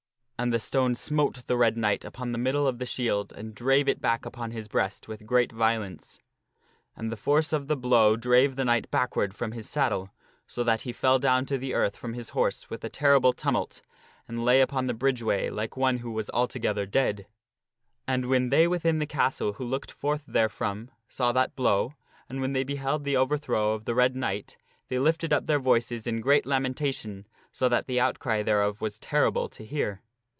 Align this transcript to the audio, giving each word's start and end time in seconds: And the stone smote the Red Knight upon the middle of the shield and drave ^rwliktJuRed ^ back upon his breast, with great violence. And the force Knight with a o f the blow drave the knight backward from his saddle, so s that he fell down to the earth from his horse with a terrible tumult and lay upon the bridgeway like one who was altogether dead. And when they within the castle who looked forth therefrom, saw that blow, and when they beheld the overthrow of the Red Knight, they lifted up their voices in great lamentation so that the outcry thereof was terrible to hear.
And 0.43 0.51
the 0.51 0.57
stone 0.57 0.95
smote 0.95 1.45
the 1.45 1.55
Red 1.55 1.77
Knight 1.77 2.03
upon 2.03 2.31
the 2.31 2.39
middle 2.39 2.65
of 2.65 2.79
the 2.79 2.85
shield 2.87 3.31
and 3.31 3.53
drave 3.53 3.85
^rwliktJuRed 3.85 3.97
^ 3.97 4.01
back 4.01 4.25
upon 4.25 4.49
his 4.49 4.67
breast, 4.67 5.07
with 5.07 5.27
great 5.27 5.51
violence. 5.51 6.17
And 6.95 7.11
the 7.11 7.15
force 7.15 7.51
Knight 7.51 7.59
with 7.59 7.69
a 7.69 7.69
o 7.69 7.69
f 7.69 7.69
the 7.69 7.77
blow 7.77 8.15
drave 8.17 8.55
the 8.55 8.65
knight 8.65 8.89
backward 8.89 9.35
from 9.35 9.51
his 9.51 9.69
saddle, 9.69 10.09
so 10.47 10.63
s 10.63 10.65
that 10.65 10.81
he 10.81 10.93
fell 10.93 11.19
down 11.19 11.45
to 11.45 11.59
the 11.59 11.75
earth 11.75 11.95
from 11.95 12.15
his 12.15 12.29
horse 12.29 12.71
with 12.71 12.83
a 12.83 12.89
terrible 12.89 13.33
tumult 13.33 13.83
and 14.27 14.43
lay 14.43 14.61
upon 14.61 14.87
the 14.87 14.95
bridgeway 14.95 15.51
like 15.51 15.77
one 15.77 15.97
who 15.97 16.09
was 16.09 16.31
altogether 16.31 16.87
dead. 16.87 17.27
And 18.07 18.27
when 18.27 18.49
they 18.49 18.67
within 18.67 18.97
the 18.97 19.05
castle 19.05 19.53
who 19.53 19.63
looked 19.63 19.91
forth 19.91 20.23
therefrom, 20.27 20.89
saw 21.07 21.31
that 21.33 21.55
blow, 21.55 21.93
and 22.27 22.41
when 22.41 22.53
they 22.53 22.63
beheld 22.63 23.03
the 23.03 23.15
overthrow 23.15 23.73
of 23.75 23.85
the 23.85 23.93
Red 23.93 24.15
Knight, 24.15 24.57
they 24.87 24.97
lifted 24.97 25.31
up 25.33 25.45
their 25.45 25.59
voices 25.59 26.07
in 26.07 26.19
great 26.19 26.47
lamentation 26.47 27.27
so 27.51 27.69
that 27.69 27.85
the 27.85 27.99
outcry 27.99 28.41
thereof 28.41 28.81
was 28.81 28.97
terrible 28.97 29.47
to 29.49 29.63
hear. 29.63 30.01